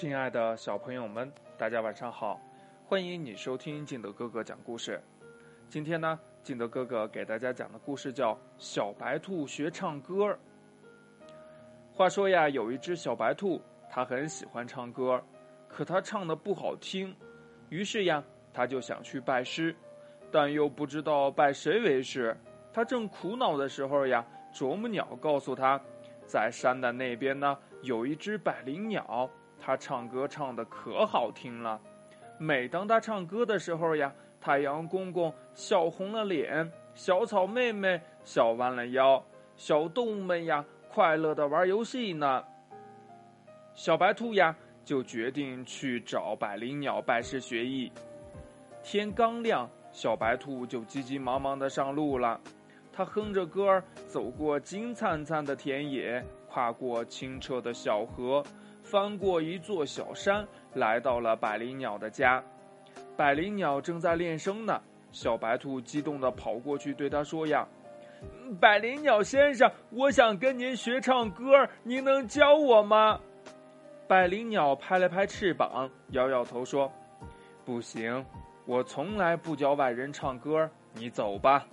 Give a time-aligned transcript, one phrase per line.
[0.00, 2.40] 亲爱的小朋友们，大家晚上好！
[2.86, 5.02] 欢迎你收听金德哥哥讲故事。
[5.68, 10.26] 今天呢，金德哥哥给大家讲的故事叫《小白兔学唱歌》。
[11.92, 15.20] 话说呀，有一只小白兔，它很喜欢唱歌，
[15.66, 17.12] 可它唱的不好听，
[17.68, 18.22] 于是呀，
[18.54, 19.74] 它就想去拜师，
[20.30, 22.36] 但又不知道拜谁为师。
[22.72, 25.76] 它正苦恼的时候呀，啄木鸟告诉它，
[26.24, 29.28] 在山的那边呢，有一只百灵鸟。
[29.60, 31.80] 他唱歌唱的可好听了，
[32.38, 39.22] 每当他唱歌的时候呀，太阳公公笑红了脸，小草妹妹笑弯了腰，
[39.56, 42.42] 小动物们呀快乐的玩游戏呢。
[43.74, 47.92] 小白兔呀就决定去找百灵鸟拜师学艺。
[48.82, 52.40] 天刚亮，小白兔就急急忙忙的上路了。
[52.92, 58.42] 他哼着歌儿走过金灿灿的田野，跨过清澈的小河。
[58.90, 62.42] 翻过一座小山，来到了百灵鸟的家。
[63.18, 64.80] 百灵鸟正在练声呢。
[65.12, 67.66] 小白兔激动地跑过去，对他说：“呀，
[68.58, 73.20] 百灵鸟先生，我想跟您学唱歌，您能教我吗？”
[74.08, 76.90] 百灵鸟拍了拍翅膀，摇摇头说
[77.66, 78.24] ：“不行，
[78.64, 80.70] 我从来不教外人唱歌。
[80.94, 81.66] 你走吧。”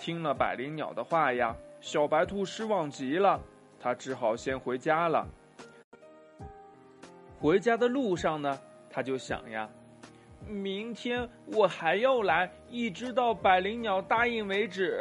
[0.00, 3.40] 听了百灵鸟的话呀，小白兔失望极了，
[3.78, 5.28] 他只好先回家了。
[7.42, 8.56] 回家的路上呢，
[8.88, 9.68] 他就想呀，
[10.46, 14.96] 明天我还要来，一直到百灵鸟答应为止。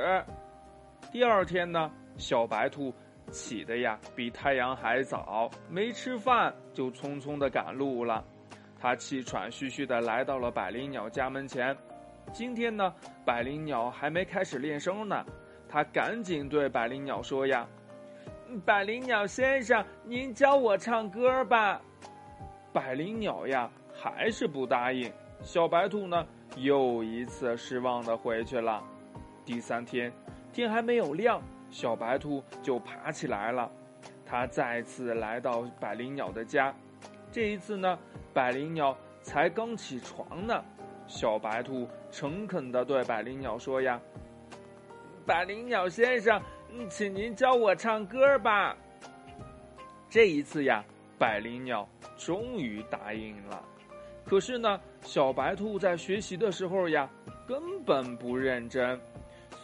[1.12, 2.92] 第二天呢，小白兔
[3.30, 8.26] 起的呀比太阳还早，没吃饭就匆匆的赶路了。
[8.80, 11.78] 他气喘吁吁的来到了百灵鸟家门前。
[12.34, 12.92] 今天呢，
[13.24, 15.24] 百灵鸟还没开始练声呢，
[15.70, 17.68] 他赶紧对百灵鸟说呀
[18.66, 21.80] ：“百灵鸟先生，您教我唱歌吧。”
[22.74, 25.12] 百灵鸟呀，还是不答应。
[25.42, 28.82] 小白兔呢，又一次失望的回去了。
[29.44, 30.12] 第三天，
[30.54, 33.70] 天还没有亮，小白兔就爬起来了。
[34.26, 36.74] 它再次来到百灵鸟的家。
[37.32, 38.00] 这一次呢，
[38.34, 40.64] 百灵鸟才刚起床呢。
[41.08, 44.00] 小白兔诚恳的对百灵鸟说：“呀，
[45.26, 46.42] 百灵鸟先生，
[46.90, 48.78] 请您教我唱歌吧。”
[50.10, 50.86] 这一次呀。
[51.22, 51.88] 百灵鸟
[52.18, 53.64] 终于答应了，
[54.26, 57.08] 可是呢，小白兔在学习的时候呀，
[57.48, 59.00] 根本不认真，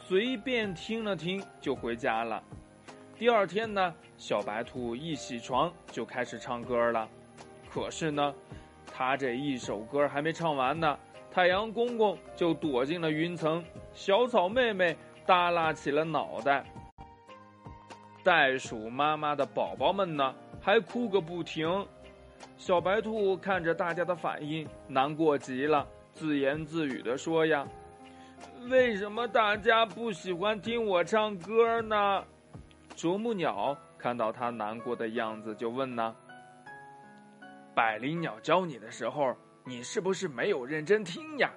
[0.03, 2.43] 随便听了听就回家了。
[3.17, 7.09] 第二天呢，小白兔一起床就开始唱歌了，
[7.71, 8.35] 可是呢，
[8.93, 10.95] 他这一首歌还没唱完呢，
[11.31, 16.63] 太阳公公就躲进了云层，小草妹妹耷拉起了脑袋，
[18.23, 20.35] 袋鼠妈妈的宝宝们呢？
[20.67, 21.87] 还哭个不停，
[22.57, 27.65] 小白兔看着大家的反应，难过极了，自言自语的说：“呀，
[28.69, 32.21] 为什么大家不喜欢听我唱歌呢？”
[32.97, 36.13] 啄木鸟看到他难过的样子，就问呢
[37.73, 41.49] ：“百灵鸟教你的时候，你是不是没有认真听呀？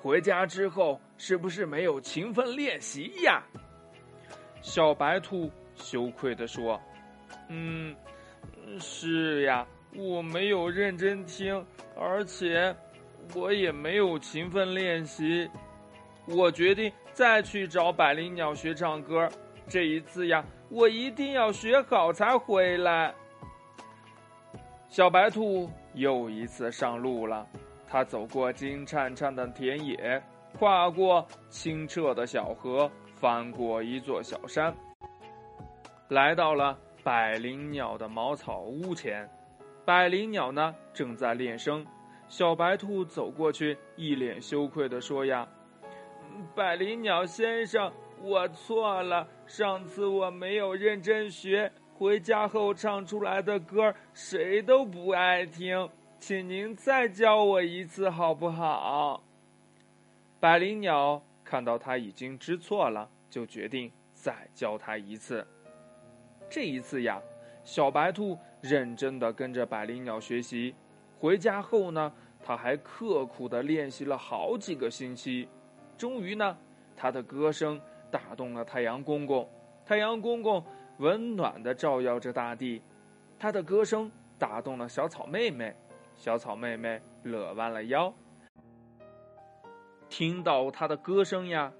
[0.00, 3.42] 回家之后，是不是没有勤奋练习呀？”
[4.62, 6.80] 小白兔羞愧的说
[7.50, 7.94] ：“嗯。”
[8.78, 11.64] 是呀，我没有认真听，
[11.96, 12.74] 而且
[13.34, 15.48] 我也没有勤奋练习。
[16.26, 19.28] 我决定再去找百灵鸟学唱歌。
[19.68, 23.14] 这一次呀，我一定要学好才回来。
[24.88, 27.46] 小白兔又一次上路了。
[27.88, 30.20] 它走过金灿灿的田野，
[30.58, 34.74] 跨过清澈的小河，翻过一座小山，
[36.08, 36.76] 来到了。
[37.06, 39.30] 百灵鸟的茅草屋前，
[39.84, 41.86] 百灵鸟呢正在练声。
[42.26, 45.46] 小白兔走过去，一脸羞愧地说：“呀，
[46.52, 49.24] 百灵鸟先生，我错了。
[49.46, 55.88] 上次我没有认真学，回家后唱出来的歌谁都不爱听，
[56.18, 59.22] 请您再教我一次好不好？”
[60.40, 65.46] 百灵鸟看到他已经知错了，就决定再教他一次。
[66.48, 67.20] 这一次呀，
[67.64, 70.74] 小白兔认真的跟着百灵鸟学习。
[71.18, 72.12] 回家后呢，
[72.42, 75.48] 他还刻苦的练习了好几个星期。
[75.96, 76.56] 终于呢，
[76.96, 79.48] 他的歌声打动了太阳公公。
[79.84, 80.64] 太阳公公
[80.98, 82.82] 温暖的照耀着大地，
[83.38, 85.74] 他的歌声打动了小草妹妹。
[86.14, 88.12] 小草妹妹乐弯了腰。
[90.08, 91.72] 听到他的歌声呀，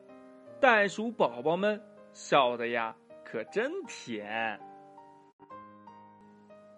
[0.60, 1.80] 袋鼠宝宝们
[2.12, 2.94] 笑的呀。
[3.28, 4.56] 可真甜！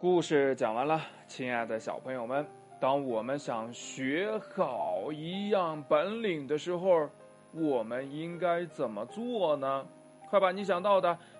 [0.00, 2.46] 故事讲完了，亲爱的小朋友们，
[2.80, 7.10] 当我们想学好一样本领的时候，
[7.52, 9.86] 我们应该怎么做呢？
[10.30, 11.18] 快把你想到的